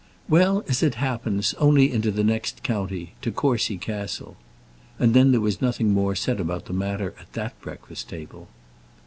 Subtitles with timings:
[0.27, 4.35] "Well, as it happens, only into the next county, to Courcy Castle."
[4.97, 8.47] And then there was nothing more said about the matter at that breakfast table.